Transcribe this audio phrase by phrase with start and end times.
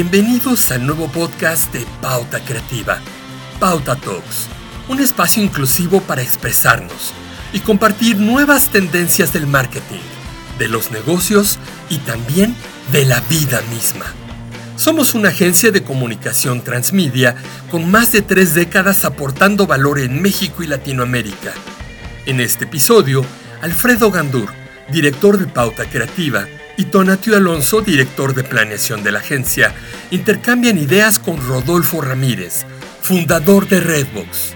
[0.00, 3.00] Bienvenidos al nuevo podcast de Pauta Creativa,
[3.58, 4.46] Pauta Talks,
[4.88, 7.12] un espacio inclusivo para expresarnos
[7.52, 9.98] y compartir nuevas tendencias del marketing,
[10.56, 11.58] de los negocios
[11.90, 12.54] y también
[12.92, 14.04] de la vida misma.
[14.76, 17.34] Somos una agencia de comunicación transmedia
[17.68, 21.52] con más de tres décadas aportando valor en México y Latinoamérica.
[22.24, 23.24] En este episodio,
[23.62, 24.48] Alfredo Gandur,
[24.92, 26.46] director de Pauta Creativa,
[26.78, 29.74] y Tonatio Alonso, director de planeación de la agencia,
[30.12, 32.64] intercambian ideas con Rodolfo Ramírez,
[33.02, 34.54] fundador de Redbox.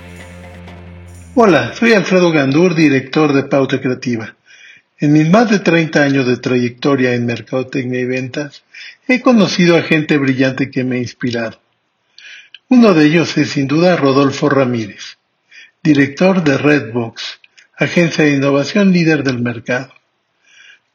[1.34, 4.36] Hola, soy Alfredo Gandur, director de Pauta Creativa.
[5.00, 8.62] En mis más de 30 años de trayectoria en mercadotecnia y ventas,
[9.08, 11.60] he conocido a gente brillante que me ha inspirado.
[12.68, 15.18] Uno de ellos es sin duda Rodolfo Ramírez,
[15.82, 17.40] director de Redbox,
[17.76, 19.92] agencia de innovación líder del mercado.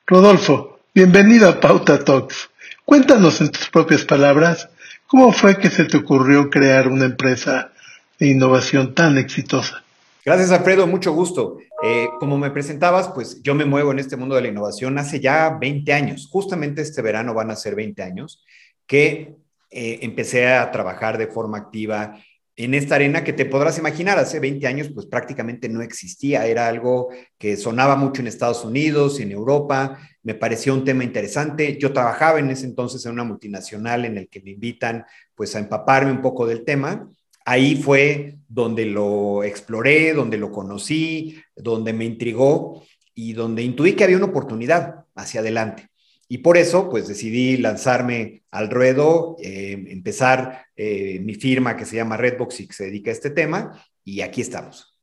[0.05, 2.49] Rodolfo, Bienvenido a Pauta Talks.
[2.83, 4.67] Cuéntanos en tus propias palabras
[5.05, 7.71] cómo fue que se te ocurrió crear una empresa
[8.17, 9.83] de innovación tan exitosa.
[10.25, 11.59] Gracias, Alfredo, mucho gusto.
[11.83, 15.19] Eh, como me presentabas, pues yo me muevo en este mundo de la innovación hace
[15.19, 16.27] ya 20 años.
[16.31, 18.43] Justamente este verano van a ser 20 años
[18.87, 19.35] que
[19.69, 22.17] eh, empecé a trabajar de forma activa
[22.57, 26.67] en esta arena que te podrás imaginar, hace 20 años pues prácticamente no existía, era
[26.67, 31.93] algo que sonaba mucho en Estados Unidos en Europa, me pareció un tema interesante, yo
[31.93, 36.11] trabajaba en ese entonces en una multinacional en el que me invitan pues a empaparme
[36.11, 37.07] un poco del tema,
[37.45, 44.03] ahí fue donde lo exploré, donde lo conocí, donde me intrigó y donde intuí que
[44.03, 45.89] había una oportunidad hacia adelante.
[46.29, 51.95] Y por eso, pues decidí lanzarme al ruedo, eh, empezar eh, mi firma que se
[51.95, 54.97] llama Redbox y que se dedica a este tema, y aquí estamos.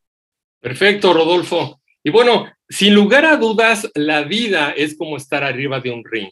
[0.60, 1.80] Perfecto, Rodolfo.
[2.02, 6.30] Y bueno, sin lugar a dudas, la vida es como estar arriba de un ring,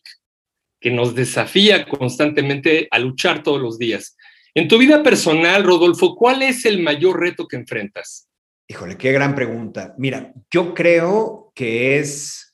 [0.78, 4.17] que nos desafía constantemente a luchar todos los días.
[4.55, 8.28] En tu vida personal, Rodolfo, ¿cuál es el mayor reto que enfrentas?
[8.69, 9.94] Híjole, qué gran pregunta.
[9.97, 12.52] Mira, yo creo que es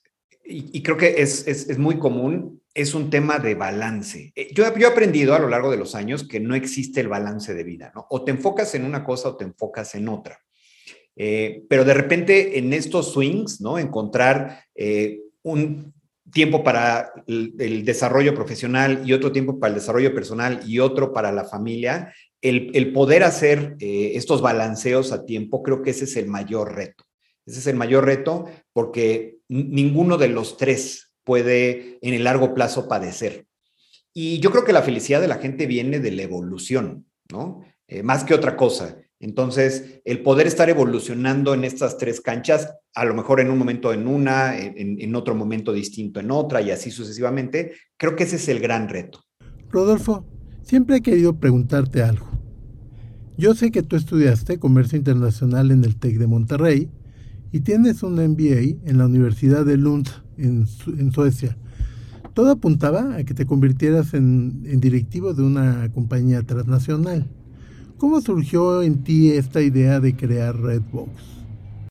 [0.49, 4.31] y, creo que es, es, es, muy común, es un tema de balance.
[4.35, 7.07] Eh, yo, yo, he aprendido a lo largo de los años que no existe el
[7.07, 8.07] balance de vida, ¿no?
[8.09, 10.39] O te enfocas en una cosa o te enfocas en otra.
[11.15, 13.77] Eh, pero de repente en estos swings, ¿no?
[13.77, 15.93] Encontrar eh, un
[16.31, 21.31] tiempo para el, desarrollo profesional y otro tiempo para el desarrollo personal y otro para
[21.31, 26.27] la familia, el, el poder hacer estos balanceos a tiempo, creo que ese es el
[26.27, 27.08] mayor reto.
[27.49, 32.87] Ese es el mayor reto porque ninguno de los tres puede en el largo plazo
[32.87, 33.47] padecer.
[34.13, 37.63] Y yo creo que la felicidad de la gente viene de la evolución, ¿no?
[37.87, 38.97] Eh, más que otra cosa.
[39.19, 43.91] Entonces, el poder estar evolucionando en estas tres canchas, a lo mejor en un momento
[43.93, 48.37] en una, en, en otro momento distinto en otra y así sucesivamente, creo que ese
[48.37, 49.23] es el gran reto.
[49.69, 50.25] Rodolfo,
[50.61, 52.29] siempre he querido preguntarte algo.
[53.37, 56.89] Yo sé que tú estudiaste comercio internacional en el TEC de Monterrey
[57.51, 60.67] y tienes un MBA en la Universidad de Lund en,
[61.11, 61.57] Suecia.
[62.33, 67.27] Todo apuntaba a que te convirtieras en, directivo de una compañía transnacional.
[67.97, 71.11] ¿Cómo surgió en ti esta idea de crear Redbox?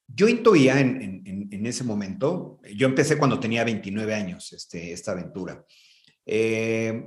[0.06, 1.18] Yo intuía en,
[1.66, 5.66] ese momento, yo empecé cuando tenía 29 años este, esta aventura.
[6.24, 7.04] Eh,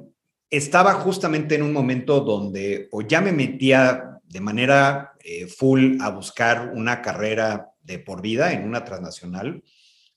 [0.52, 6.10] estaba justamente en un momento donde o ya me metía de manera eh, full a
[6.10, 9.64] buscar una carrera por vida en una transnacional,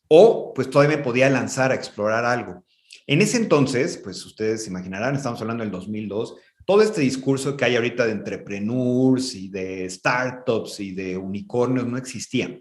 [0.09, 2.65] o pues todavía me podía lanzar a explorar algo.
[3.07, 7.65] En ese entonces, pues ustedes se imaginarán, estamos hablando del 2002, todo este discurso que
[7.67, 12.59] hay ahorita de entrepreneurs y de startups y de unicornios no existía.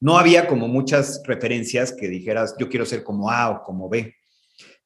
[0.00, 4.14] No había como muchas referencias que dijeras, yo quiero ser como A o como B.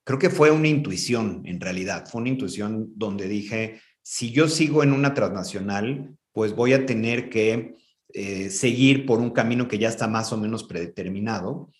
[0.04, 4.82] Creo que fue una intuición, en realidad, fue una intuición donde dije, si yo sigo
[4.82, 7.76] en una transnacional, pues voy a tener que
[8.14, 11.70] eh, seguir por un camino que ya está más o menos predeterminado.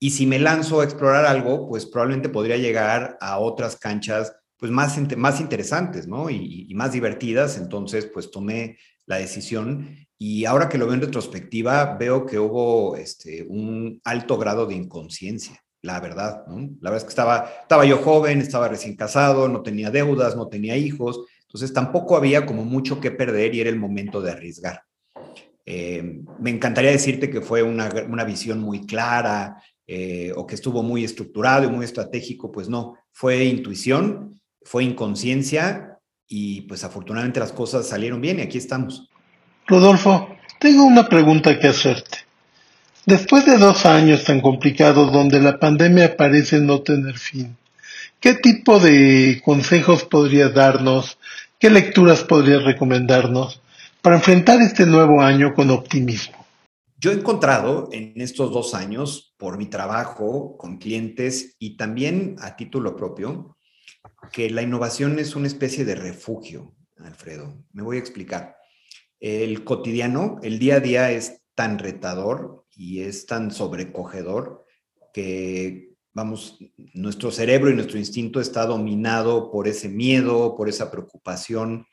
[0.00, 4.72] Y si me lanzo a explorar algo, pues probablemente podría llegar a otras canchas pues
[4.72, 6.30] más, más interesantes, ¿no?
[6.30, 7.58] Y, más divertidas.
[7.58, 12.96] Entonces, pues tomé la decisión y ahora que lo veo en retrospectiva, veo que hubo
[12.96, 16.44] este, un alto grado de inconsciencia, la verdad.
[16.80, 20.48] La verdad es que estaba, estaba yo joven, estaba recién casado, no tenía deudas, no
[20.48, 24.82] tenía hijos, entonces tampoco había como mucho que perder y era el momento de arriesgar.
[25.70, 30.82] Eh, me encantaría decirte que fue una, una visión muy clara eh, o que estuvo
[30.82, 37.52] muy estructurado y muy estratégico, pues no, fue intuición, fue inconsciencia y pues afortunadamente las
[37.52, 39.10] cosas salieron bien y aquí estamos.
[39.66, 40.28] Rodolfo,
[40.58, 42.18] tengo una pregunta que hacerte.
[43.04, 47.58] Después de dos años tan complicados donde la pandemia parece no tener fin
[48.20, 51.18] ¿qué tipo de consejos podrías darnos?
[51.58, 53.60] ¿Qué lecturas podrías recomendarnos
[54.02, 56.46] para enfrentar este nuevo año con optimismo?
[57.00, 62.56] Yo he encontrado en estos dos años, por mi trabajo con clientes y también a
[62.56, 63.56] título propio,
[64.32, 67.64] que la innovación es una especie de refugio, Alfredo.
[67.72, 68.56] Me voy a explicar.
[69.20, 74.64] El cotidiano, el día a día es tan retador y es tan sobrecogedor
[75.12, 76.58] que, vamos,
[76.94, 81.86] nuestro cerebro y nuestro instinto está dominado por ese miedo, por esa preocupación.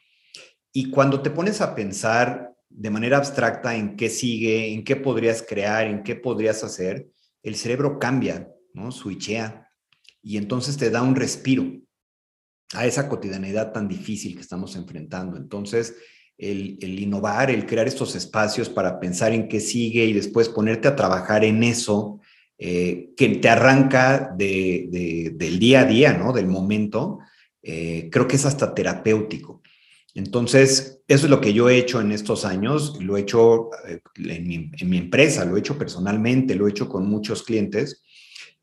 [0.78, 5.42] Y cuando te pones a pensar de manera abstracta en qué sigue, en qué podrías
[5.42, 7.08] crear, en qué podrías hacer,
[7.44, 8.92] el cerebro cambia, ¿no?
[8.92, 9.70] Switchea.
[10.22, 11.66] Y entonces te da un respiro
[12.74, 15.38] a esa cotidianidad tan difícil que estamos enfrentando.
[15.38, 15.96] Entonces,
[16.38, 20.96] el, innovar, el crear estos espacios para pensar en qué sigue y después ponerte a
[20.98, 22.20] trabajar en eso,
[22.58, 26.34] eh, que te arranca del día a día, ¿no?
[26.34, 27.20] Del momento,
[27.64, 29.55] eh, creo que es hasta terapéutico.
[30.16, 34.00] Entonces, eso es lo que yo he hecho en estos años, lo he hecho eh,
[34.16, 38.02] en mi, empresa, lo he hecho personalmente, lo he hecho con muchos clientes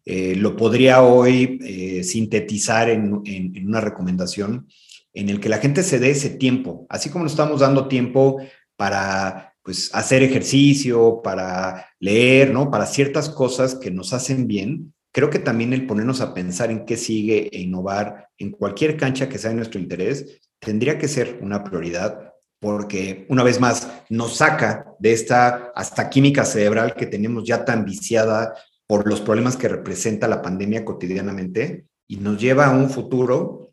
[0.04, 3.22] eh, lo podría hoy eh, sintetizar en,
[3.64, 4.66] una recomendación
[5.14, 8.38] en el que la gente se dé ese tiempo, así como nos estamos dando tiempo
[8.76, 12.70] para pues, hacer ejercicio, para leer, ¿no?
[12.70, 14.92] Para ciertas cosas que nos hacen bien.
[15.12, 19.28] Creo que también el ponernos a pensar en qué sigue e innovar en cualquier cancha
[19.28, 24.36] que sea de nuestro interés tendría que ser una prioridad porque una vez más nos
[24.36, 28.54] saca de esta hasta química cerebral que tenemos ya tan viciada
[28.86, 33.72] por los problemas que representa la pandemia cotidianamente y nos lleva a un futuro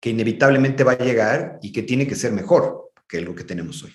[0.00, 3.82] que inevitablemente va a llegar y que tiene que ser mejor que lo que tenemos
[3.84, 3.92] hoy.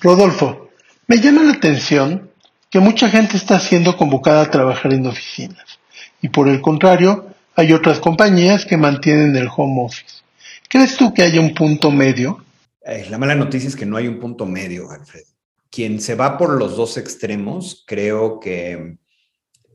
[0.00, 0.70] Rodolfo,
[1.06, 2.30] me llama la atención
[2.68, 5.78] que mucha gente está siendo convocada a trabajar en oficinas
[6.24, 10.22] y por el contrario hay otras compañías que mantienen el home office.
[10.70, 12.42] ¿Crees tú que haya un punto medio?
[12.80, 15.26] Eh, la mala noticia es que no hay un punto medio, Alfredo.
[15.70, 18.96] Quien se va por los dos extremos, creo que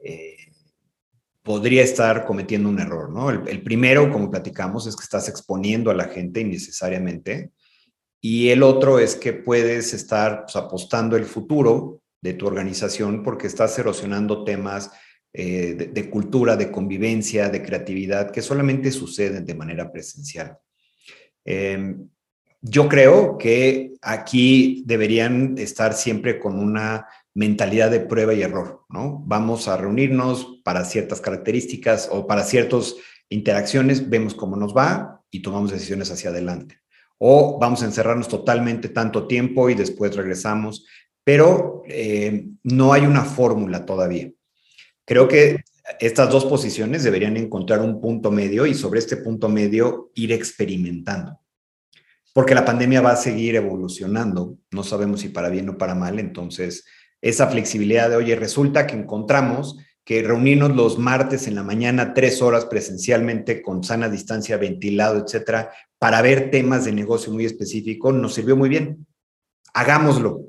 [0.04, 0.38] eh,
[1.44, 3.30] podría estar cometiendo un error, ¿no?
[3.30, 7.51] El, primero, como platicamos, es que estás exponiendo a la gente innecesariamente.
[8.22, 13.46] Y el otro es que puedes estar pues, apostando el futuro de tu organización porque
[13.46, 14.90] estás erosionando temas
[15.31, 20.57] eh, de, cultura, de convivencia, de creatividad que solamente suceden de manera presencial.
[21.45, 22.09] Em,
[22.61, 29.23] yo creo que aquí deberían estar siempre con una mentalidad de prueba y error, ¿no?
[29.25, 32.95] Vamos a reunirnos para ciertas características o para ciertas
[33.29, 36.79] interacciones, vemos cómo nos va y tomamos decisiones hacia adelante.
[37.19, 40.85] O vamos a encerrarnos totalmente tanto tiempo y después regresamos,
[41.23, 44.31] pero eh, no hay una fórmula todavía.
[45.09, 45.63] Creo que
[46.00, 51.39] estas dos posiciones deberían encontrar un punto medio y sobre este punto medio ir experimentando.
[52.31, 56.19] Porque la pandemia va a seguir evolucionando, no sabemos si para bien o para mal,
[56.19, 56.85] entonces
[57.21, 62.43] esa flexibilidad de, oye, resulta que encontramos que reunirnos los martes en la mañana tres
[62.43, 68.36] horas presencialmente con sana distancia, ventilado, etcétera, para ver temas de negocio muy específico, nos
[68.36, 69.07] sirvió muy bien.
[69.74, 70.43] Hagámoslo.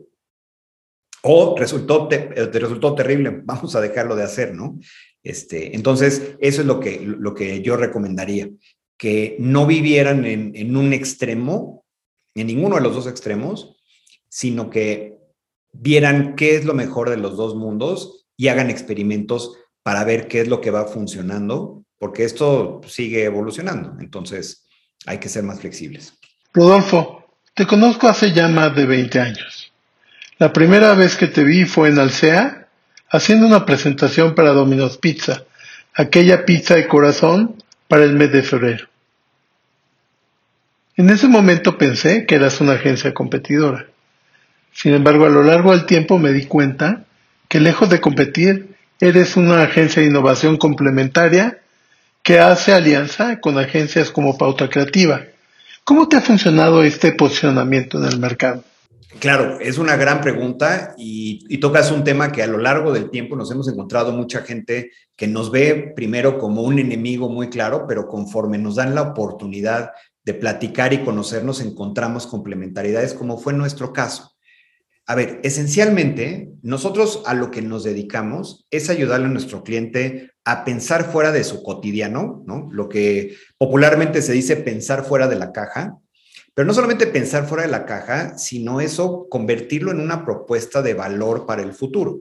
[1.23, 4.79] O resultó, te, eh, resultó terrible, vamos a dejarlo de hacer, ¿no?
[5.23, 8.49] Este, entonces, eso es lo que, lo que yo recomendaría,
[8.97, 11.85] que no vivieran en, en un extremo,
[12.35, 13.77] en ninguno de los dos extremos,
[14.29, 15.19] sino que
[15.73, 20.41] vieran qué es lo mejor de los dos mundos y hagan experimentos para ver qué
[20.41, 23.97] es lo que va funcionando, porque esto sigue evolucionando.
[24.01, 24.67] Entonces,
[25.07, 26.15] hay que ser más flexibles.
[26.53, 27.25] Rodolfo,
[27.55, 29.60] te conozco hace ya más de 20 años.
[30.41, 32.67] La primera vez que te vi fue en Alsea,
[33.11, 35.43] haciendo una presentación para Domino's Pizza,
[35.95, 37.57] aquella pizza de corazón
[37.89, 38.89] para el mes de febrero.
[40.97, 43.89] En ese momento pensé que eras una agencia competidora.
[44.73, 47.05] Sin embargo, a lo largo del tiempo me di cuenta
[47.47, 51.59] que lejos de competir, eres una agencia de innovación complementaria
[52.23, 55.21] que hace alianza con agencias como Pauta Creativa.
[55.85, 58.65] ¿Cómo te ha funcionado este posicionamiento en el mercado?
[59.19, 63.35] Claro, es una gran pregunta y, tocas un tema que a lo largo del tiempo
[63.35, 68.07] nos hemos encontrado mucha gente que nos ve primero como un enemigo muy claro, pero
[68.07, 69.91] conforme nos dan la oportunidad
[70.23, 74.37] de platicar y conocernos, encontramos complementariedades, como fue nuestro caso.
[75.07, 80.65] A ver, esencialmente, nosotros a lo que nos dedicamos es ayudarle a nuestro cliente a
[80.65, 82.69] pensar fuera de su cotidiano, ¿no?
[82.71, 85.99] Lo que popularmente se dice pensar fuera de la caja,
[86.55, 90.95] pero no solamente pensar fuera de la caja, sino eso convertirlo en una propuesta de
[90.95, 92.21] valor para el futuro.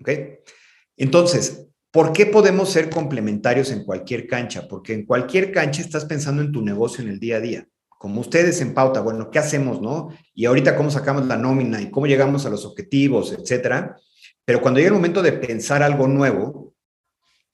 [0.00, 0.10] ¿Ok?
[0.96, 4.66] Entonces, ¿Por qué podemos ser complementarios en cualquier cancha?
[4.66, 7.68] Porque en cualquier cancha estás pensando en tu negocio en el día a día.
[7.88, 10.08] Como ustedes en pauta, bueno, ¿qué hacemos, no?
[10.34, 13.96] Y ahorita cómo sacamos la nómina y cómo llegamos a los objetivos, etcétera.
[14.44, 16.74] Pero cuando llega el momento de pensar algo nuevo,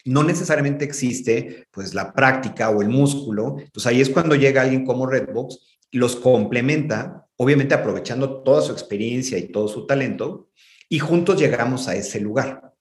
[0.06, 3.56] no necesariamente existe pues la práctica o el músculo.
[3.74, 9.38] Pues ahí es cuando llega alguien como Redbox los complementa, obviamente aprovechando toda su experiencia
[9.38, 10.48] y todo su talento,
[10.88, 12.74] y juntos llegamos a ese lugar.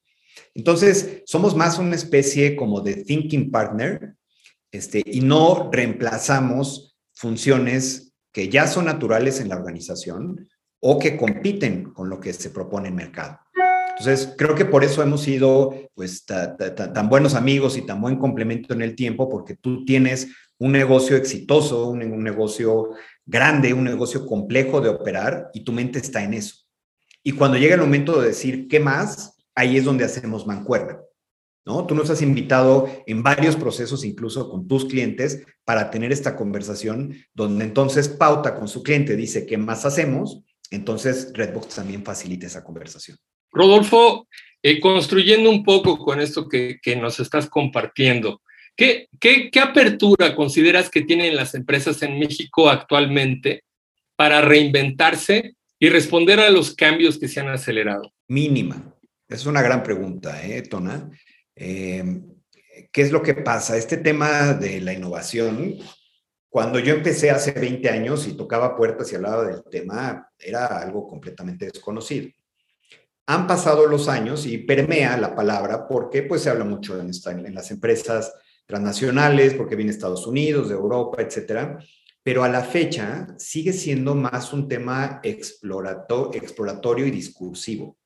[0.53, 4.15] Entonces, somos más una especie como de thinking partner
[4.71, 10.47] este, y no reemplazamos funciones que ya son naturales en la organización
[10.79, 13.39] o que compiten con lo que se propone en mercado.
[13.97, 18.73] Entonces, creo que por eso hemos sido pues, tan buenos amigos y tan buen complemento
[18.73, 22.91] en el tiempo, porque tú tienes un negocio exitoso, un, un negocio
[23.25, 26.55] grande, un negocio complejo de operar y tu mente está en eso.
[27.23, 29.39] Y cuando llega el momento de decir, ¿qué más?
[29.59, 30.99] ahí es donde hacemos mancuerna.
[31.65, 31.85] ¿No?
[31.85, 37.13] Tú nos has invitado en varios procesos, incluso con tus clientes, para tener esta conversación
[37.33, 40.41] donde entonces pauta con su cliente, dice, ¿qué más hacemos?
[40.71, 43.17] Entonces Redbox también facilita esa conversación.
[43.51, 44.27] Rodolfo,
[44.63, 48.41] eh, construyendo un poco con esto que, nos estás compartiendo,
[48.79, 53.63] ¿qué, qué, qué apertura consideras que tienen las empresas en México actualmente
[54.15, 58.13] para reinventarse y responder a los cambios que se han acelerado?
[58.29, 58.95] Mínima.
[59.27, 61.09] Es una gran pregunta, ¿eh, Tona?
[61.55, 62.21] Eh,
[62.91, 63.75] ¿Qué es lo que pasa?
[63.75, 65.75] Este tema de la innovación,
[66.47, 71.05] cuando yo empecé hace 20 años y tocaba puertas y hablaba del tema, era algo
[71.05, 72.29] completamente desconocido.
[73.27, 77.11] Han pasado los años y permea la palabra porque pues se habla mucho en,
[77.45, 78.33] en las empresas
[78.69, 81.79] transnacionales, porque viene Estados Unidos, de Europa, etcétera.
[82.21, 87.97] Pero a la fecha sigue siendo más un tema exploratorio y discursivo.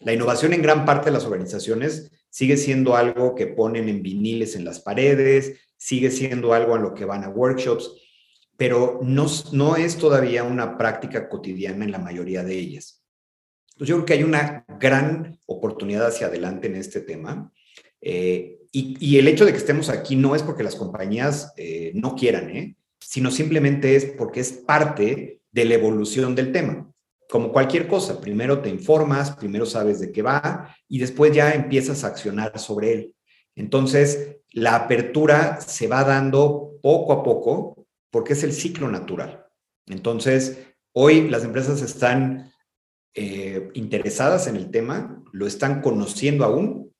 [0.00, 4.56] La innovación en gran parte de las organizaciones sigue siendo algo que ponen en viniles
[4.56, 7.88] en las paredes, sigue siendo algo a lo que van a workshops,
[8.56, 13.04] pero no, no es todavía una práctica cotidiana en la mayoría de ellas.
[13.74, 17.52] Entonces yo creo que hay una gran oportunidad hacia adelante en este tema.
[18.00, 22.14] Eh, y, el hecho de que estemos aquí no es porque las compañías eh, no
[22.14, 22.76] quieran, ¿eh?
[23.00, 26.88] sino simplemente es porque es parte de la evolución del tema
[27.28, 32.02] como cualquier cosa, primero te informas, primero sabes de qué va y después ya empiezas
[32.02, 33.14] a accionar sobre él.
[33.54, 39.46] Entonces, la apertura se va dando poco a poco porque es el ciclo natural.
[39.86, 40.58] Entonces,
[40.92, 42.50] hoy las empresas están
[43.14, 46.94] eh, interesadas en el tema, lo están conociendo aún,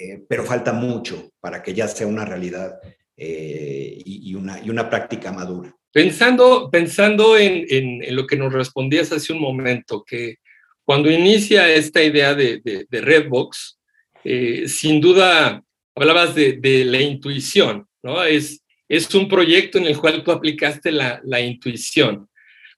[0.00, 2.78] eh, pero falta mucho para que ya sea una realidad
[3.16, 5.74] eh, y, una, y una práctica madura.
[5.92, 10.36] Pensando, pensando en, en, lo que nos respondías hace un momento, que
[10.84, 13.80] cuando inicia esta idea de, de, Redbox,
[14.22, 15.64] eh, sin duda
[15.96, 18.22] hablabas de, de, la intuición, ¿no?
[18.22, 22.28] Es, es un proyecto en el cual tú aplicaste la, la intuición.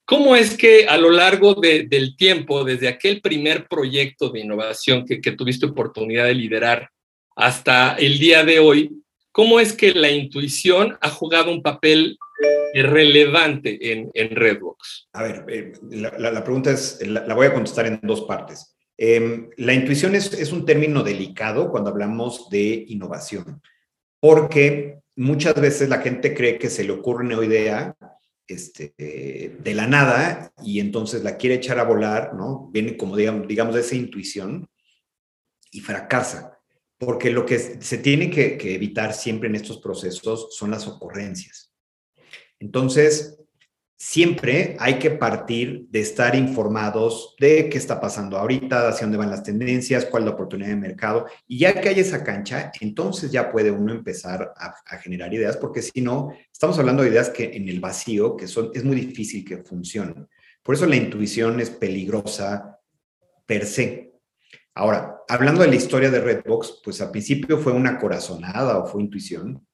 [0.05, 5.21] ¿Cómo es que a lo largo del tiempo, desde aquel primer proyecto de innovación que,
[5.21, 6.89] que tuviste oportunidad de liderar
[7.35, 12.17] hasta el día de hoy, cómo es que la intuición ha jugado un papel
[12.73, 15.09] relevante en, en Redbox?
[15.13, 18.75] A ver, eh, la, pregunta es, la, voy a contestar en dos partes.
[18.97, 23.61] Em, la intuición es, es, un término delicado cuando hablamos de innovación,
[24.19, 27.95] porque muchas veces la gente cree que se le ocurre una idea
[28.47, 32.69] este, de la nada y entonces la quiere echar a volar, ¿no?
[32.71, 34.67] Viene como digamos, digamos de esa intuición
[35.71, 36.59] y fracasa,
[37.01, 41.73] porque lo que se tiene que evitar siempre en estos procesos son las ocurrencias.
[42.59, 43.39] Entonces,
[43.97, 49.31] siempre hay que partir de estar informados de qué está pasando ahorita, hacia dónde van
[49.31, 51.25] las tendencias, cuál es la oportunidad de mercado.
[51.47, 55.81] Y ya que hay esa cancha, entonces ya puede uno empezar a, generar ideas, porque
[55.81, 59.43] si no, estamos hablando de ideas que en el vacío, que son, es muy difícil
[59.43, 60.27] que funcionen.
[60.61, 62.79] Por eso la intuición es peligrosa
[63.47, 64.10] per se.
[64.73, 69.01] Ahora, hablando de la historia de Redbox, pues al principio fue una corazonada o fue
[69.01, 69.65] intuición,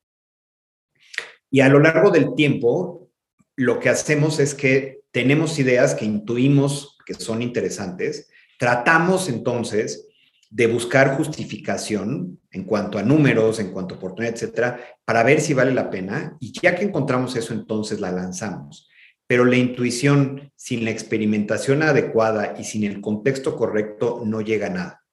[1.50, 3.10] y a lo largo del tiempo,
[3.56, 10.08] lo que hacemos es que tenemos ideas que intuimos que son interesantes, tratamos entonces
[10.50, 15.54] de buscar justificación en cuanto a números, en cuanto a oportunidad, etcétera, para ver si
[15.54, 16.38] vale la pena.
[16.40, 18.90] Y ya que encontramos eso, entonces la lanzamos.
[19.28, 24.72] Pero la intuición sin la experimentación adecuada y sin el contexto correcto no llega a
[24.72, 25.04] nada.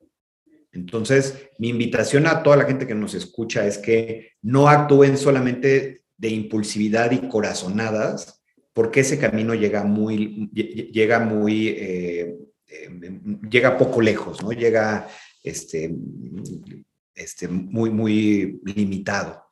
[0.73, 6.05] Entonces, mi invitación a toda la gente que nos escucha es que no actúen solamente
[6.17, 8.43] de impulsividad y corazonadas,
[8.73, 12.37] porque ese camino llega muy, llega muy, eh,
[13.49, 14.51] llega poco lejos, ¿no?
[14.53, 15.09] Llega,
[15.45, 15.95] este,
[17.15, 19.45] este, muy, muy limitado.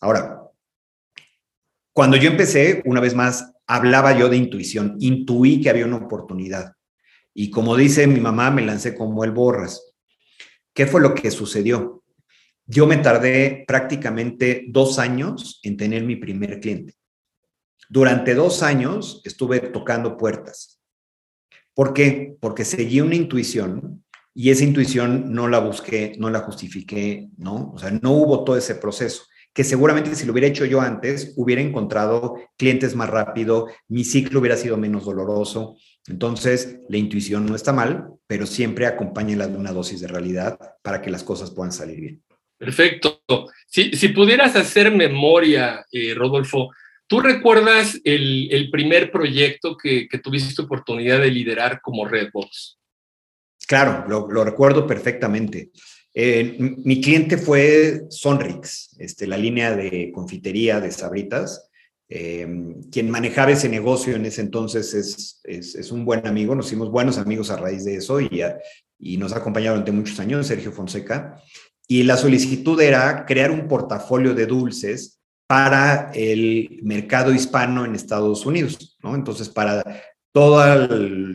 [0.00, 0.40] Ahora,
[1.92, 6.74] cuando yo empecé, una vez más, hablaba yo de intuición, intuí que había una oportunidad.
[7.32, 9.94] Y como dice mi mamá, me lancé como el borras.
[10.72, 12.02] ¿Qué fue lo que sucedió?
[12.66, 16.94] Yo me tardé prácticamente dos años en tener mi primer cliente.
[17.88, 20.80] Durante dos años estuve tocando puertas.
[21.74, 22.36] ¿Por qué?
[22.40, 27.72] Porque seguí una intuición y esa intuición no la busqué, no la justifiqué, ¿no?
[27.74, 29.24] O sea, no hubo todo ese proceso
[29.54, 34.40] que seguramente si lo hubiera hecho yo antes, hubiera encontrado clientes más rápido, mi ciclo
[34.40, 35.76] hubiera sido menos doloroso.
[36.08, 41.00] Entonces, la intuición no está mal, pero siempre acompáñela de una dosis de realidad para
[41.00, 42.22] que las cosas puedan salir bien.
[42.58, 43.22] Perfecto.
[43.66, 46.70] Si, si pudieras hacer memoria, eh, Rodolfo,
[47.06, 52.78] ¿tú recuerdas el, primer proyecto que, tuviste oportunidad de liderar como Redbox?
[53.68, 55.70] Claro, lo, lo recuerdo perfectamente.
[56.16, 61.68] Eh, mi cliente fue Sonrix, este, la línea de confitería de sabritas.
[62.08, 62.46] Eh,
[62.92, 65.40] quien manejaba ese negocio en ese entonces es,
[65.74, 68.42] es, un buen amigo, nos hicimos buenos amigos a raíz de eso y,
[68.98, 71.42] y nos ha acompañado durante muchos años, Sergio Fonseca.
[71.88, 78.46] Y la solicitud era crear un portafolio de dulces para el mercado hispano en Estados
[78.46, 79.14] Unidos, ¿no?
[79.14, 79.82] Entonces, para
[80.32, 80.88] todo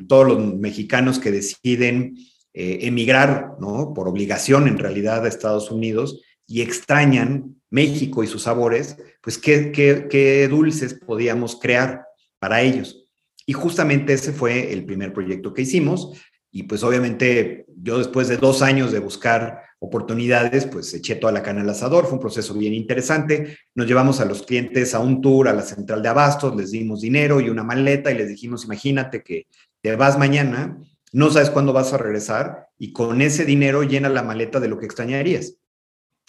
[0.07, 2.15] todos los mexicanos que deciden
[2.53, 3.94] eh, emigrar, ¿no?
[3.94, 9.72] Por obligación en realidad a Estados Unidos y extrañan México y sus sabores, pues qué,
[9.72, 12.06] qué, dulces podíamos crear
[12.39, 13.06] para ellos.
[13.46, 16.20] Y justamente ese fue el primer proyecto que hicimos.
[16.51, 21.44] Y pues obviamente yo después de dos años de buscar oportunidades, pues eché toda la
[21.44, 23.57] cana al asador, fue un proceso bien interesante.
[23.75, 27.01] Nos llevamos a los clientes a un tour a la central de abastos, les dimos
[27.01, 29.46] dinero y una maleta y les dijimos, imagínate que
[29.81, 30.77] te vas mañana
[31.11, 34.77] no sabes cuándo vas a regresar y con ese dinero llena la maleta de lo
[34.77, 35.55] que extrañarías.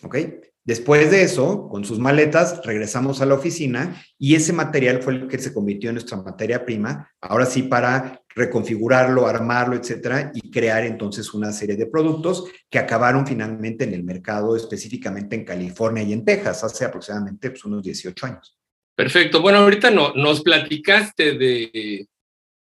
[0.03, 0.17] ¿Ok?
[0.63, 5.27] Después de eso, con sus maletas, regresamos a la oficina y ese material fue el
[5.27, 10.85] que se convirtió en nuestra materia prima, ahora sí para reconfigurarlo, armarlo, etcétera, y crear
[10.85, 16.13] entonces una serie de productos que acabaron finalmente en el mercado, específicamente en California y
[16.13, 18.57] en Texas, hace aproximadamente pues, unos 18 años.
[18.95, 19.41] Perfecto.
[19.41, 22.07] Bueno, ahorita no, nos platicaste de,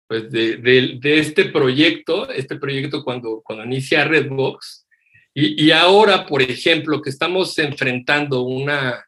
[0.09, 4.87] pues de, este proyecto, este proyecto cuando, cuando inicia Redbox,
[5.35, 9.05] y, y, ahora, por ejemplo, que estamos enfrentando una,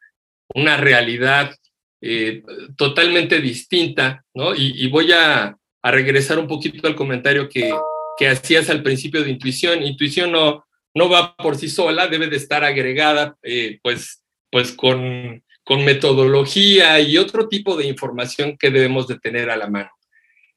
[0.53, 1.53] una realidad
[1.99, 2.41] eh,
[2.77, 4.55] totalmente distinta, ¿no?
[4.55, 7.73] Y, voy a, a, regresar un poquito al comentario que,
[8.17, 9.83] que hacías al principio de intuición.
[9.83, 15.43] Intuición no, no va por sí sola, debe de estar agregada, eh, pues, pues con,
[15.63, 19.89] con metodología y otro tipo de información que debemos de tener a la mano.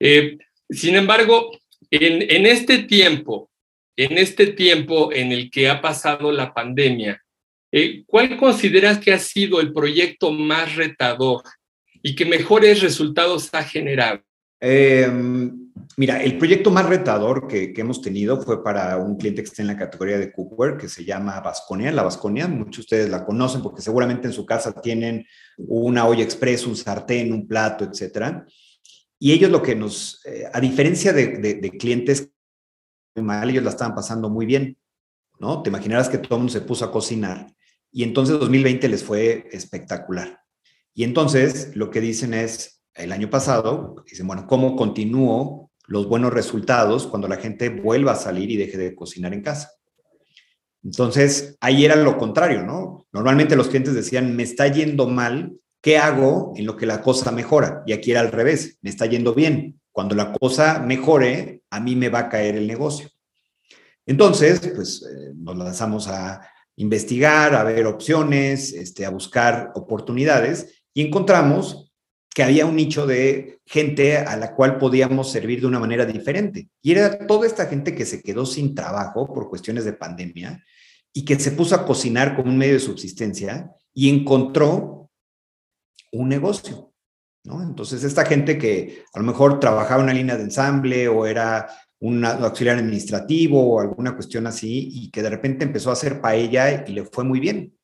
[0.00, 1.50] Eh, sin embargo,
[1.90, 3.50] en, este tiempo,
[3.96, 7.22] en este tiempo en el que ha pasado la pandemia,
[7.70, 11.42] eh, ¿cuál consideras que ha sido el proyecto más retador
[12.02, 14.20] y que mejores resultados ha generado?
[14.61, 19.62] Em, mira, el proyecto más retador que, hemos tenido fue para un cliente que está
[19.62, 21.92] en la categoría de cookware, que se llama Vasconia.
[21.92, 25.26] La Vasconia, muchos de ustedes la conocen porque seguramente en su casa tienen
[25.59, 28.46] una olla express, un sartén, un plato, etcétera.
[29.24, 32.28] Y ellos lo que nos, eh, a diferencia de, de, clientes
[33.16, 34.76] mal, ellos la estaban pasando muy bien,
[35.38, 35.62] ¿no?
[35.62, 37.46] Te imaginarás que todo mundo se puso a cocinar
[37.90, 40.42] y entonces 2020 les fue espectacular.
[40.92, 46.30] Y entonces lo que dicen es, el año pasado, dicen, bueno, ¿cómo continúo los buenos
[46.30, 49.70] resultados cuando la gente vuelva a salir y deje de cocinar en casa?
[50.82, 53.06] Entonces, ahí era lo contrario, ¿no?
[53.10, 57.31] Normalmente los clientes decían, me está yendo mal ¿Qué hago en lo que la cosa
[57.31, 57.83] mejora?
[57.87, 59.83] Y aquí era al revés, me está yendo bien.
[59.92, 63.11] Cuando la cosa mejore, a mí me va a caer el negocio.
[64.07, 66.40] Entonces, pues eh, nos lanzamos a
[66.77, 71.92] investigar, a ver opciones, este, a buscar oportunidades y encontramos
[72.35, 76.70] que había un nicho de gente a la cual podíamos servir de una manera diferente.
[76.81, 80.64] Y era toda esta gente que se quedó sin trabajo por cuestiones de pandemia
[81.12, 85.03] y que se puso a cocinar como un medio de subsistencia y encontró
[86.14, 86.92] un negocio,
[87.44, 87.62] ¿no?
[87.62, 91.68] Entonces, esta gente que a lo mejor trabajaba en una línea de ensamble o era
[92.00, 96.85] un auxiliar administrativo o alguna cuestión así y que de repente empezó a hacer paella
[96.87, 97.74] y le fue muy bien.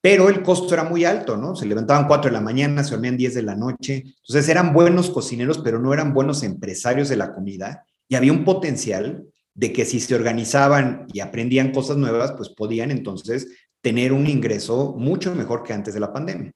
[0.00, 1.56] Pero el costo era muy alto, ¿no?
[1.56, 4.04] Se levantaban 4 de la mañana, se dormían 10 de la noche.
[4.04, 7.84] Entonces eran buenos cocineros, pero no eran buenos empresarios de la comida.
[8.08, 12.92] Y había un potencial de que si se organizaban y aprendían cosas nuevas, pues podían
[12.92, 13.48] entonces
[13.80, 16.52] tener un ingreso mucho mejor que antes de la pandemia.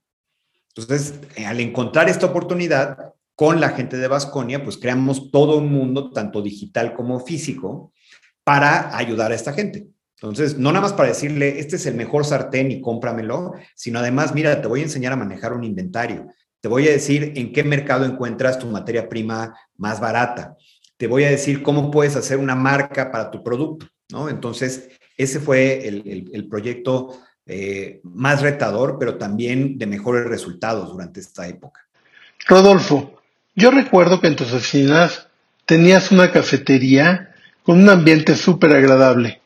[0.74, 5.72] Entonces, eh, al encontrar esta oportunidad con la gente de Vasconia, pues creamos todo un
[5.72, 7.92] mundo, tanto digital como físico,
[8.44, 9.88] para ayudar a esta gente.
[10.16, 14.34] Entonces, no nada más para decirle, este es el mejor sartén y cómpramelo, sino además,
[14.34, 16.28] mira, te voy a enseñar a manejar un inventario.
[16.60, 20.56] Te voy a decir en qué mercado encuentras tu materia prima más barata.
[20.96, 24.28] Te voy a decir cómo puedes hacer una marca para tu producto, ¿no?
[24.28, 31.48] Entonces, ese fue el, proyecto eh, más retador, pero también de mejores resultados durante esta
[31.48, 31.80] época.
[32.46, 33.20] Rodolfo,
[33.54, 35.28] yo recuerdo que en tus oficinas
[35.66, 39.40] tenías una cafetería con un ambiente súper agradable.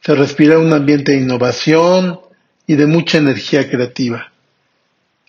[0.00, 2.20] Se respira un ambiente de innovación
[2.66, 4.32] y de mucha energía creativa.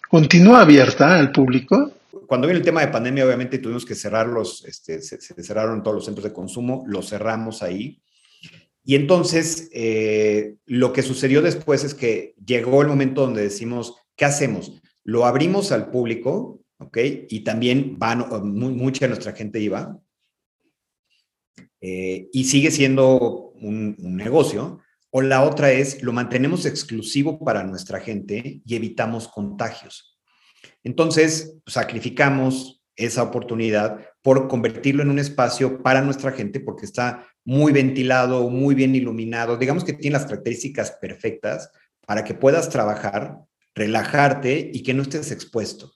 [0.09, 1.91] ¿Continúa abierta al público?
[2.25, 6.05] Cuando vino el tema de pandemia, obviamente tuvimos que cerrarlos, este, se, cerraron todos los
[6.05, 7.99] centros de consumo, los cerramos ahí.
[8.89, 14.25] Y entonces, eh, lo que sucedió después es que llegó el momento donde decimos, ¿qué
[14.25, 14.81] hacemos?
[15.03, 16.97] Lo abrimos al público, ¿ok?
[17.29, 19.99] Y también van, mucha de nuestra gente iba.
[21.81, 24.79] Eh, y sigue siendo un negocio,
[25.11, 30.17] o la otra es, lo mantenemos exclusivo para nuestra gente y evitamos contagios.
[30.83, 37.73] Entonces, sacrificamos esa oportunidad por convertirlo en un espacio para nuestra gente porque está muy
[37.73, 39.57] ventilado, muy bien iluminado.
[39.57, 41.71] Digamos que tiene las características perfectas
[42.05, 43.39] para que puedas trabajar,
[43.73, 45.91] relajarte y que no estés expuesto.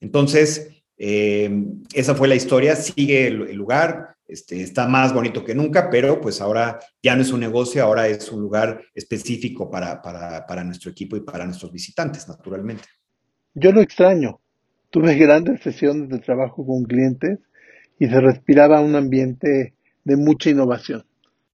[0.00, 1.50] Entonces, eh,
[1.92, 6.40] esa fue la historia, sigue el, lugar, este, está más bonito que nunca, pero pues
[6.40, 11.16] ahora ya no es un negocio, ahora es un lugar específico para, para, nuestro equipo
[11.16, 12.84] y para nuestros visitantes, naturalmente.
[13.54, 14.38] Yo lo extraño.
[14.90, 17.40] Tuve grandes sesiones de trabajo con clientes
[17.98, 21.04] y se respiraba un ambiente de mucha innovación.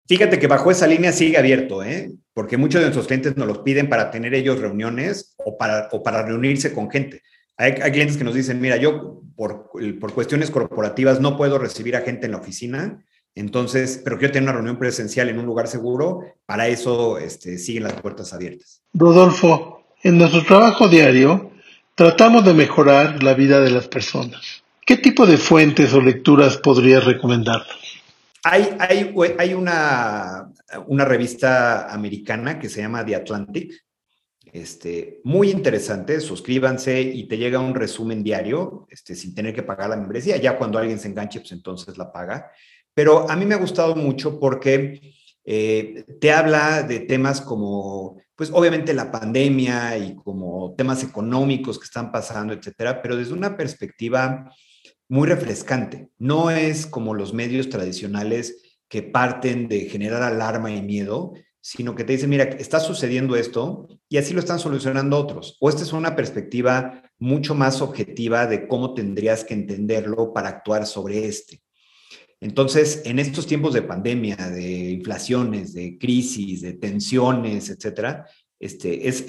[0.08, 2.12] Fíjate que bajo esa línea sigue abierto, ¿eh?
[2.36, 6.04] porque muchos de nuestros clientes nos los piden para tener ellos reuniones o para, o
[6.04, 7.24] para reunirse con gente.
[7.58, 12.02] Hay, clientes que nos dicen, mira, yo por, por, cuestiones corporativas no puedo recibir a
[12.02, 13.04] gente en la oficina,
[13.34, 17.84] entonces, pero quiero tener una reunión presencial en un lugar seguro, para eso este, siguen
[17.84, 18.82] las puertas abiertas.
[18.94, 21.52] Rodolfo, en nuestro trabajo diario
[21.96, 24.64] tratamos de mejorar la vida de las personas.
[24.86, 28.04] ¿Qué tipo de fuentes o lecturas podrías recomendarnos?
[28.48, 28.78] Hay,
[29.40, 30.52] hay, una,
[30.86, 33.74] una revista americana que se llama The Atlantic,
[34.54, 39.90] este, muy interesante, suscríbanse y te llega un resumen diario, este, sin tener que pagar
[39.90, 40.38] la membresía.
[40.38, 42.52] Ya cuando alguien se enganche, pues entonces la paga.
[42.94, 45.02] Pero a mí me ha gustado mucho porque
[45.44, 51.86] eh, te habla de temas como, pues obviamente la pandemia y como temas económicos que
[51.86, 54.52] están pasando, etcétera, pero desde una perspectiva
[55.08, 56.10] muy refrescante.
[56.18, 62.04] No es como los medios tradicionales que parten de generar alarma y miedo, sino que
[62.04, 65.58] te dicen, mira, está sucediendo esto y así lo están solucionando otros.
[65.60, 70.86] O esta es una perspectiva mucho más objetiva de cómo tendrías que entenderlo para actuar
[70.86, 71.62] sobre este.
[72.40, 78.28] Entonces, en estos tiempos de pandemia, de inflaciones, de crisis, de tensiones, etcétera,
[78.60, 79.26] este, es,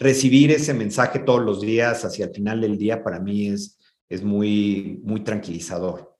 [0.00, 4.22] recibir ese mensaje todos los días hacia el final del día para mí es, es
[4.22, 6.16] muy, muy tranquilizador.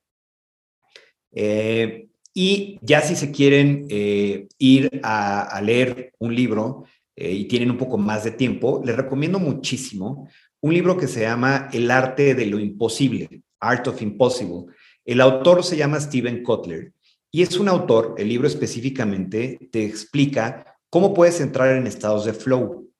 [1.33, 7.71] Eh, y ya si se quieren eh, ir a, leer un libro eh, y tienen
[7.71, 10.29] un poco más de tiempo, les recomiendo muchísimo
[10.61, 14.73] un libro que se llama El arte de lo imposible, Art of Impossible.
[15.05, 16.93] El autor se llama Steven Kotler
[17.31, 22.33] y es un autor, el libro específicamente te explica cómo puedes entrar en estados de
[22.33, 22.91] flow.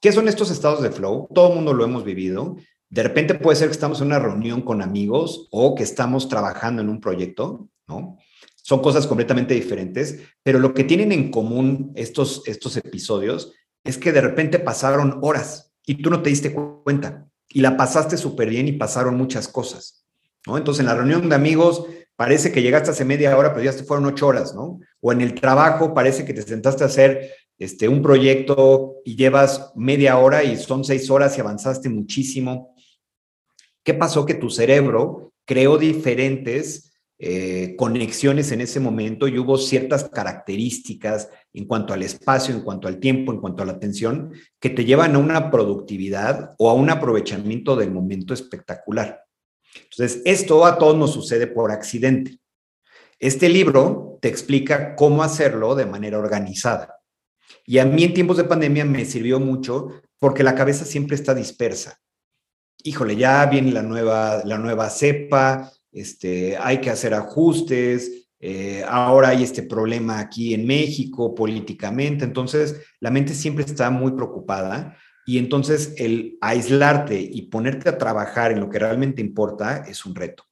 [0.00, 1.28] ¿Qué son estos estados de flow?
[1.34, 2.56] Todo el mundo lo hemos vivido.
[2.90, 6.82] De repente puede ser que estamos en una reunión con amigos o que estamos trabajando
[6.82, 8.18] en un proyecto, ¿no?
[8.68, 14.12] son cosas completamente diferentes, pero lo que tienen en común estos, estos episodios es que
[14.12, 18.68] de repente pasaron horas y tú no te diste cuenta y la pasaste súper bien
[18.68, 20.04] y pasaron muchas cosas,
[20.46, 20.58] ¿no?
[20.58, 23.84] Entonces en la reunión de amigos parece que llegaste hace media hora, pero ya te
[23.84, 24.80] fueron ocho horas, ¿no?
[25.00, 29.72] O en el trabajo parece que te sentaste a hacer este, un proyecto y llevas
[29.76, 32.74] media hora y son seis horas y avanzaste muchísimo.
[33.88, 34.26] ¿Qué pasó?
[34.26, 41.64] Que tu cerebro creó diferentes eh, conexiones en ese momento y hubo ciertas características en
[41.64, 45.14] cuanto al espacio, en cuanto al tiempo, en cuanto a la atención, que te llevan
[45.14, 49.22] a una productividad o a un aprovechamiento del momento espectacular.
[49.84, 52.40] Entonces, esto a todos nos sucede por accidente.
[53.18, 57.00] Este libro te explica cómo hacerlo de manera organizada.
[57.64, 61.32] Y a mí en tiempos de pandemia me sirvió mucho porque la cabeza siempre está
[61.32, 61.98] dispersa.
[62.82, 69.30] Híjole, ya viene la nueva, la nueva cepa, este, hay que hacer ajustes, eh, ahora
[69.30, 75.38] hay este problema aquí en México políticamente, entonces la mente siempre está muy preocupada y
[75.38, 80.44] entonces el aislarte y ponerte a trabajar en lo que realmente importa es un reto.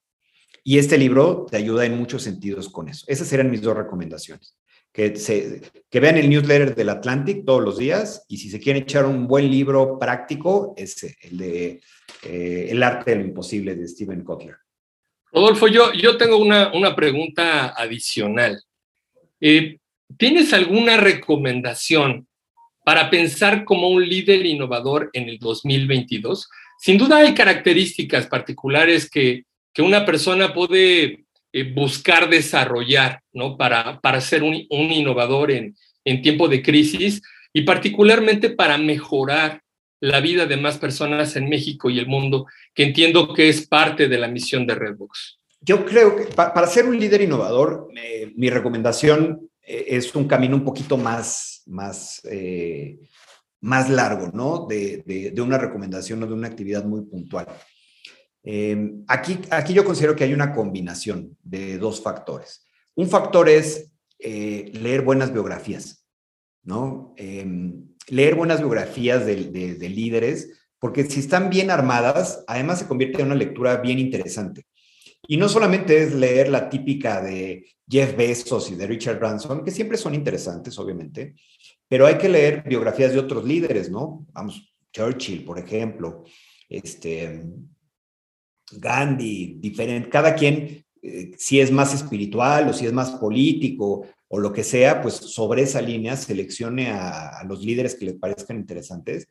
[0.64, 3.04] Y este libro te ayuda en muchos sentidos con eso.
[3.06, 4.58] Esas serían mis dos recomendaciones.
[4.92, 8.82] que, se, que vean el newsletter del Atlantic todos los días y si se quieren
[8.82, 11.80] echar un buen libro práctico, ese, el de
[12.22, 14.56] eh, El arte de lo imposible de Steven Kotler.
[15.32, 18.62] Rodolfo, yo, yo tengo una, una pregunta adicional.
[19.40, 19.78] Eh,
[20.16, 22.26] ¿Tienes alguna recomendación
[22.84, 26.48] para pensar como un líder innovador en el 2022?
[26.78, 33.56] Sin duda hay características particulares que, que una persona puede eh, buscar desarrollar ¿no?
[33.56, 37.20] para, para ser un, un innovador en, en tiempo de crisis
[37.52, 39.62] y particularmente para mejorar
[40.00, 44.08] la vida de más personas en México y el mundo, que entiendo que es parte
[44.08, 45.38] de la misión de Redbox.
[45.60, 50.56] Yo creo que para ser un líder innovador, eh, mi recomendación eh, es un camino
[50.56, 52.22] un poquito más, más,
[53.60, 54.66] más largo, ¿no?
[54.68, 57.46] De, de, una recomendación o de una actividad muy puntual.
[58.48, 62.64] Eh, aquí, aquí yo considero que hay una combinación de dos factores.
[62.94, 66.06] Un factor es eh, leer buenas biografías,
[66.62, 67.12] ¿no?
[68.08, 69.36] Leer buenas biografías de,
[69.88, 74.66] líderes, porque si están bien armadas, además se convierte en una lectura bien interesante.
[75.26, 79.70] Y no solamente es leer la típica de Jeff Bezos y de Richard Branson, que
[79.70, 81.34] siempre son interesantes, obviamente,
[81.88, 84.26] pero hay que leer biografías de otros líderes, ¿no?
[84.32, 86.24] Vamos, Churchill, por ejemplo,
[86.68, 87.42] este,
[88.72, 94.38] Gandhi, diferente, cada quien, eh, si es más espiritual o si es más político o
[94.38, 99.28] lo que sea, pues sobre esa línea seleccione a, los líderes que le parezcan interesantes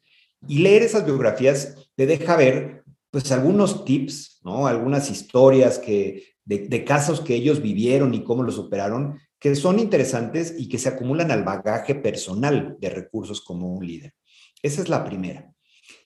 [0.48, 4.68] y leer esas biografías te deja ver pues algunos tips, ¿no?
[4.68, 9.80] Algunas historias que, de, de, casos que ellos vivieron y cómo lo superaron, que son
[9.80, 14.14] interesantes y que se acumulan al bagaje personal de recursos como un líder.
[14.62, 15.54] Esa es la primera.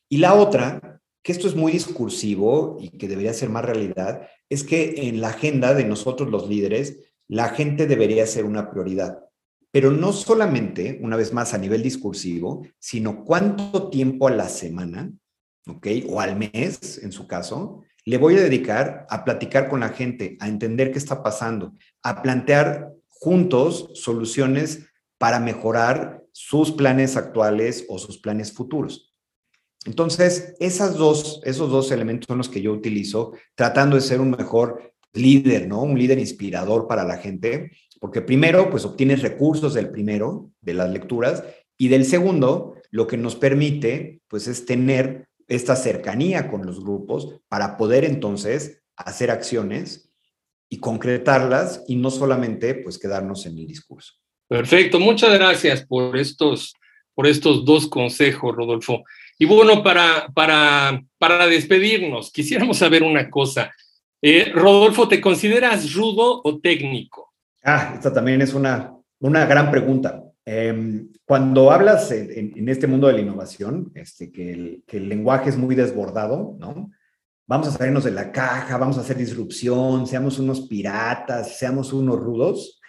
[0.07, 4.63] Y la otra que esto es muy discursivo y que debería ser más realidad, es
[4.63, 9.23] que en la agenda de nosotros los líderes, la gente debería ser una prioridad.
[9.71, 15.11] Pero no solamente, una vez más, a nivel discursivo, sino cuánto tiempo a la semana,
[15.67, 15.87] ¿ok?
[16.09, 20.37] O al mes, en su caso, le voy a dedicar a platicar con la gente,
[20.39, 24.87] a entender qué está pasando, a plantear juntos soluciones
[25.19, 29.13] para mejorar sus planes actuales o sus planes futuros.
[29.85, 34.31] Entonces, esas dos, esos dos elementos son los que yo utilizo tratando de ser un
[34.31, 35.81] mejor líder, ¿no?
[35.81, 40.89] Un líder inspirador para la gente, porque primero, pues obtienes recursos del primero, de las
[40.89, 41.43] lecturas,
[41.77, 47.35] y del segundo, lo que nos permite, pues es tener esta cercanía con los grupos
[47.47, 50.11] para poder entonces hacer acciones
[50.69, 54.13] y concretarlas y no solamente pues quedarnos en el discurso.
[54.47, 56.73] Perfecto, muchas gracias por estos,
[57.15, 59.03] por estos dos consejos, Rodolfo.
[59.37, 63.71] Y bueno, para, para, para despedirnos, quisiéramos saber una cosa.
[64.21, 67.33] Eh, Rodolfo, ¿te consideras rudo o técnico?
[67.63, 70.23] Ah, esta también es una, una gran pregunta.
[70.45, 75.49] Eh, cuando hablas en, este mundo de la innovación, este, que, el, que el lenguaje
[75.49, 76.89] es muy desbordado, ¿no?
[77.45, 82.19] Vamos a salirnos de la caja, vamos a hacer disrupción, seamos unos piratas, seamos unos
[82.19, 82.79] rudos.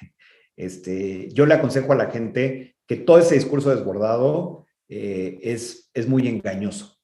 [0.57, 6.07] Este, yo le aconsejo a la gente que todo ese discurso desbordado eh, es, es
[6.07, 6.99] muy engañoso.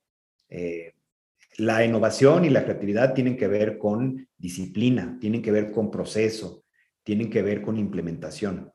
[0.48, 0.92] Eh,
[1.58, 6.64] la innovación y la creatividad tienen que ver con disciplina, tienen que ver con proceso,
[7.02, 8.72] tienen que ver con implementación.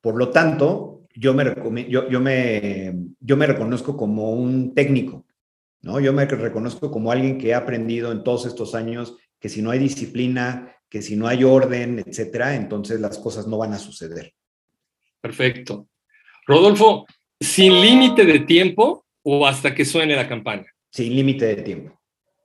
[0.00, 1.44] Por lo tanto, yo me,
[1.88, 5.26] yo, yo me, yo me reconozco como un técnico,
[5.82, 6.00] ¿no?
[6.00, 9.70] Yo me reconozco como alguien que ha aprendido en todos estos años que si no
[9.70, 14.34] hay disciplina, que si no hay orden, etcétera, entonces las cosas no van a suceder.
[15.20, 15.88] Perfecto.
[16.46, 17.06] Rodolfo,
[17.38, 20.66] sin límite de tiempo o hasta que suene la campana.
[20.90, 21.99] Sin límite de tiempo.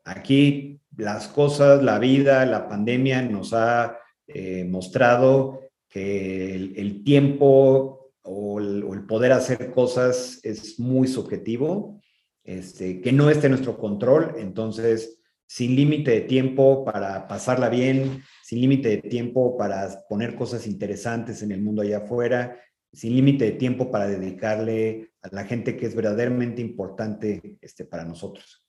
[0.05, 8.59] Aquí las cosas, la vida, la pandemia nos ha eh, mostrado que el, tiempo o
[8.59, 12.01] el, o el, poder hacer cosas es muy subjetivo,
[12.43, 14.35] este, que no esté en nuestro control.
[14.37, 20.67] Entonces, sin límite de tiempo para pasarla bien, sin límite de tiempo para poner cosas
[20.67, 22.59] interesantes en el mundo allá afuera,
[22.91, 28.05] sin límite de tiempo para dedicarle a la gente que es verdaderamente importante este, para
[28.05, 28.64] nosotros.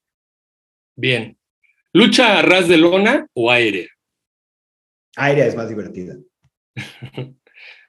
[0.97, 1.37] Bien.
[1.93, 3.87] ¿Lucha a ras de lona o aérea?
[5.17, 6.17] Aérea es más divertida.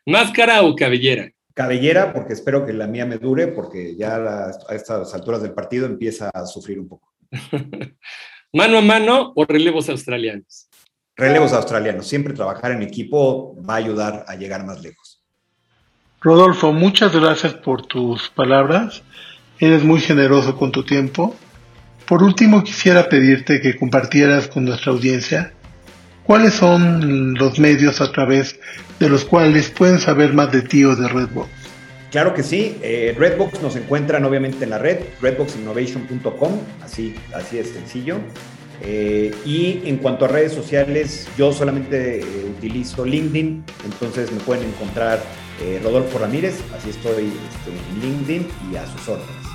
[0.06, 1.30] ¿Máscara o cabellera?
[1.54, 5.86] Cabellera, porque espero que la mía me dure, porque ya a estas alturas del partido
[5.86, 7.14] empieza a sufrir un poco.
[8.54, 10.70] ¿Mano a mano o relevos australianos?
[11.16, 12.08] Relevos australianos.
[12.08, 15.24] Siempre trabajar en equipo va a ayudar a llegar más lejos.
[16.22, 19.02] Rodolfo, muchas gracias por tus palabras.
[19.60, 21.36] Eres muy generoso con tu tiempo.
[22.08, 25.52] Por último, quisiera pedirte que compartieras con nuestra audiencia
[26.28, 28.60] ¿cuáles son los medios a través
[29.00, 31.50] de los cuales pueden saber más de ti o de Redbox?
[32.12, 32.78] Claro que sí.
[32.82, 38.18] Eh, Redbox nos encuentran obviamente en la red, redboxinnovation.com, así, así es sencillo.
[38.82, 42.24] Eh, y en cuanto a redes sociales, yo solamente eh,
[42.58, 45.20] utilizo LinkedIn, entonces me pueden encontrar
[45.84, 49.47] Rodolfo Ramírez, así estoy este, en LinkedIn y a sus órdenes.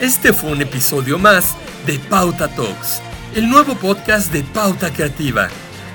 [0.00, 3.00] Este fue un episodio más de Pauta Talks,
[3.34, 5.48] el nuevo podcast de Pauta Creativa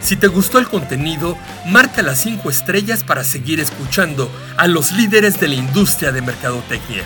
[0.05, 5.39] si te gustó el contenido, marca las 5 estrellas para seguir escuchando a los líderes
[5.39, 7.03] de la industria de mercadotecnia.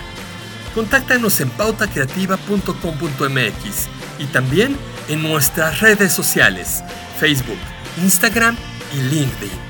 [0.76, 3.88] Contáctanos en pautacreativa.com.mx
[4.20, 4.76] y también
[5.08, 6.84] en nuestras redes sociales,
[7.18, 7.56] Facebook,
[8.04, 8.58] Instagram
[8.94, 9.69] y LinkedIn.